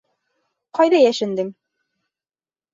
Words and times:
Ҡайҙа 0.79 1.03
йәшендең? 1.05 1.53